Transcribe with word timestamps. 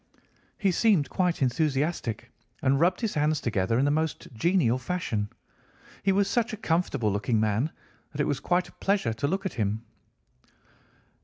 He 0.57 0.71
seemed 0.71 1.11
quite 1.11 1.43
enthusiastic 1.43 2.31
and 2.63 2.79
rubbed 2.79 3.01
his 3.01 3.13
hands 3.13 3.39
together 3.39 3.77
in 3.77 3.85
the 3.85 3.91
most 3.91 4.29
genial 4.33 4.79
fashion. 4.79 5.29
He 6.01 6.11
was 6.11 6.27
such 6.27 6.53
a 6.53 6.57
comfortable 6.57 7.11
looking 7.11 7.39
man 7.39 7.71
that 8.11 8.19
it 8.21 8.25
was 8.25 8.39
quite 8.39 8.67
a 8.67 8.71
pleasure 8.71 9.13
to 9.13 9.27
look 9.27 9.45
at 9.45 9.53
him. 9.61 9.83